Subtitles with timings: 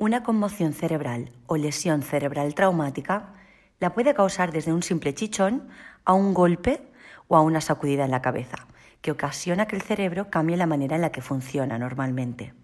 [0.00, 3.34] Una conmoción cerebral o lesión cerebral traumática
[3.80, 5.68] la puede causar desde un simple chichón
[6.06, 6.80] a un golpe
[7.28, 8.66] o a una sacudida en la cabeza,
[9.02, 12.54] que ocasiona que el cerebro cambie la manera en la que funciona normalmente.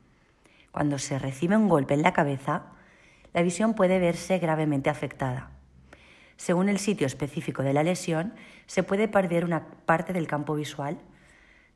[0.72, 2.72] Cuando se recibe un golpe en la cabeza,
[3.34, 5.50] la visión puede verse gravemente afectada.
[6.38, 8.32] Según el sitio específico de la lesión,
[8.64, 10.96] se puede perder una parte del campo visual,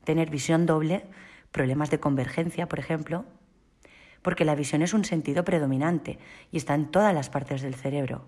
[0.05, 1.05] tener visión doble,
[1.53, 3.27] problemas de convergencia, por ejemplo,
[4.23, 6.19] porque la visión es un sentido predominante
[6.51, 8.25] y está en todas las partes del cerebro.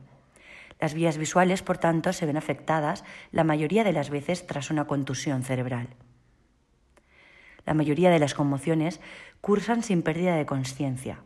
[0.80, 4.86] Las vías visuales, por tanto, se ven afectadas la mayoría de las veces tras una
[4.86, 5.88] contusión cerebral.
[7.64, 9.00] La mayoría de las conmociones
[9.40, 11.20] cursan sin pérdida de conciencia.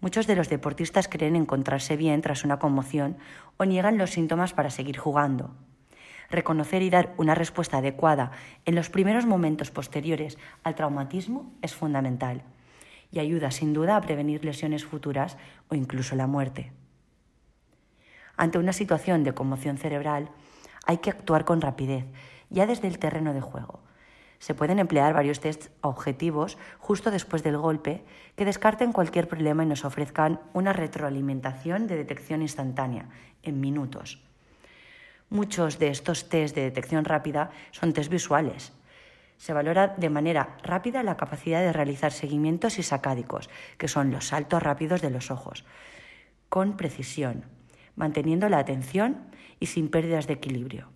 [0.00, 3.18] Muchos de los deportistas creen encontrarse bien tras una conmoción
[3.58, 5.54] o niegan los síntomas para seguir jugando.
[6.30, 8.30] Reconocer y dar una respuesta adecuada
[8.64, 12.42] en los primeros momentos posteriores al traumatismo es fundamental
[13.14, 15.36] y ayuda sin duda a prevenir lesiones futuras
[15.68, 16.72] o incluso la muerte.
[18.36, 20.30] Ante una situación de conmoción cerebral
[20.84, 22.04] hay que actuar con rapidez,
[22.50, 23.80] ya desde el terreno de juego.
[24.40, 28.04] Se pueden emplear varios tests objetivos justo después del golpe
[28.36, 33.08] que descarten cualquier problema y nos ofrezcan una retroalimentación de detección instantánea,
[33.44, 34.22] en minutos.
[35.30, 38.72] Muchos de estos tests de detección rápida son test visuales,
[39.36, 44.62] se valora de manera rápida la capacidad de realizar seguimientos isacádicos, que son los saltos
[44.62, 45.64] rápidos de los ojos,
[46.48, 47.44] con precisión,
[47.96, 49.26] manteniendo la atención
[49.60, 50.88] y sin pérdidas de equilibrio.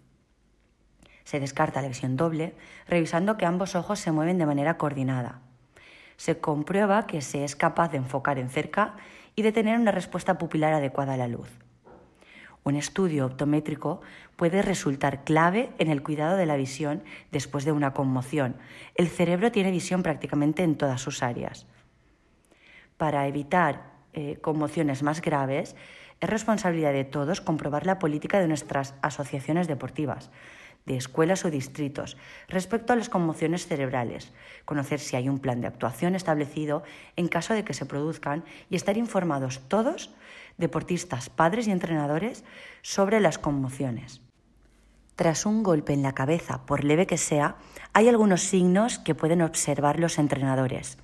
[1.24, 2.54] Se descarta la visión doble,
[2.86, 5.42] revisando que ambos ojos se mueven de manera coordinada.
[6.16, 8.96] Se comprueba que se es capaz de enfocar en cerca
[9.36, 11.50] y de tener una respuesta pupilar adecuada a la luz.
[12.68, 14.02] Un estudio optométrico
[14.36, 17.02] puede resultar clave en el cuidado de la visión
[17.32, 18.56] después de una conmoción.
[18.94, 21.66] El cerebro tiene visión prácticamente en todas sus áreas.
[22.98, 25.76] Para evitar eh, conmociones más graves,
[26.20, 30.30] es responsabilidad de todos comprobar la política de nuestras asociaciones deportivas,
[30.84, 32.18] de escuelas o distritos,
[32.48, 34.34] respecto a las conmociones cerebrales,
[34.66, 36.82] conocer si hay un plan de actuación establecido
[37.16, 40.10] en caso de que se produzcan y estar informados todos
[40.58, 42.44] deportistas, padres y entrenadores
[42.82, 44.20] sobre las conmociones.
[45.16, 47.56] Tras un golpe en la cabeza, por leve que sea,
[47.92, 50.98] hay algunos signos que pueden observar los entrenadores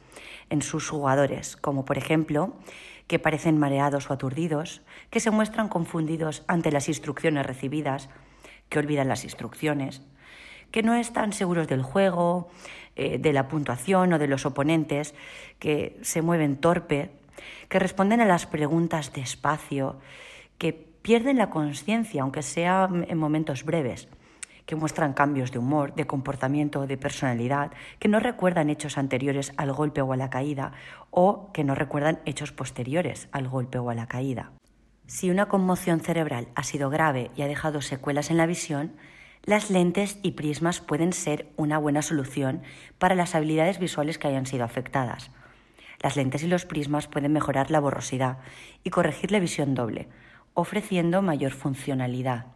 [0.50, 2.54] en sus jugadores, como por ejemplo
[3.06, 8.09] que parecen mareados o aturdidos, que se muestran confundidos ante las instrucciones recibidas,
[8.69, 10.03] que olvidan las instrucciones,
[10.71, 12.48] que no están seguros del juego,
[12.97, 15.15] eh, de la puntuación o de los oponentes,
[15.59, 17.10] que se mueven torpe,
[17.69, 19.99] que responden a las preguntas despacio,
[20.59, 24.09] que pierden la conciencia, aunque sea en momentos breves,
[24.66, 29.72] que muestran cambios de humor, de comportamiento, de personalidad, que no recuerdan hechos anteriores al
[29.72, 30.72] golpe o a la caída,
[31.10, 34.53] o que no recuerdan hechos posteriores al golpe o a la caída.
[35.06, 38.93] Si una conmoción cerebral ha sido grave y ha dejado secuelas en la visión,
[39.44, 42.62] las lentes y prismas pueden ser una buena solución
[42.99, 45.31] para las habilidades visuales que hayan sido afectadas.
[46.03, 48.38] Las lentes y los prismas pueden mejorar la borrosidad
[48.82, 50.09] y corregir la visión doble,
[50.55, 52.47] ofreciendo mayor funcionalidad.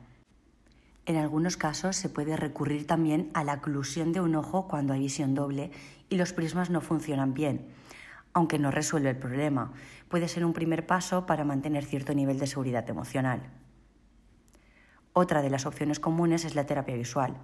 [1.06, 5.00] En algunos casos se puede recurrir también a la oclusión de un ojo cuando hay
[5.00, 5.70] visión doble
[6.10, 7.66] y los prismas no funcionan bien,
[8.34, 9.72] aunque no resuelve el problema.
[10.08, 13.40] Puede ser un primer paso para mantener cierto nivel de seguridad emocional.
[15.14, 17.38] Otra de las opciones comunes es la terapia visual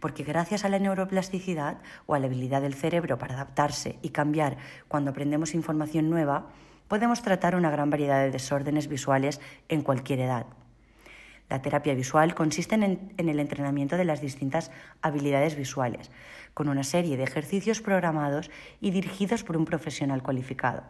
[0.00, 4.56] porque gracias a la neuroplasticidad o a la habilidad del cerebro para adaptarse y cambiar
[4.88, 6.46] cuando aprendemos información nueva,
[6.88, 10.46] podemos tratar una gran variedad de desórdenes visuales en cualquier edad.
[11.48, 14.70] La terapia visual consiste en, el entrenamiento de las distintas
[15.00, 16.10] habilidades visuales,
[16.52, 20.82] con una serie de ejercicios programados y dirigidos por un profesional cualificado.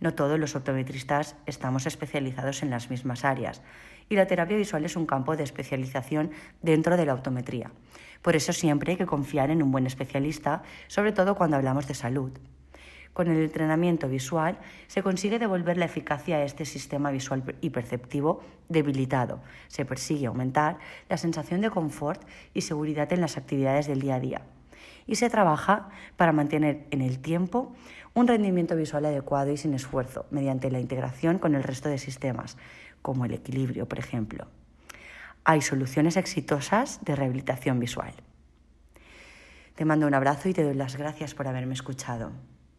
[0.00, 3.62] No todos los optometristas estamos especializados en las mismas áreas
[4.08, 6.30] y la terapia visual es un campo de especialización
[6.62, 7.70] dentro de la optometría.
[8.22, 11.94] Por eso siempre hay que confiar en un buen especialista, sobre todo cuando hablamos de
[11.94, 12.32] salud.
[13.12, 18.42] Con el entrenamiento visual se consigue devolver la eficacia a este sistema visual y perceptivo
[18.68, 19.40] debilitado.
[19.66, 20.78] Se persigue aumentar
[21.08, 22.22] la sensación de confort
[22.54, 24.42] y seguridad en las actividades del día a día.
[25.06, 27.72] Y se trabaja para mantener en el tiempo
[28.14, 32.56] un rendimiento visual adecuado y sin esfuerzo, mediante la integración con el resto de sistemas,
[33.02, 34.46] como el equilibrio, por ejemplo
[35.48, 38.12] hay soluciones exitosas de rehabilitación visual.
[39.76, 42.32] Te mando un abrazo y te doy las gracias por haberme escuchado.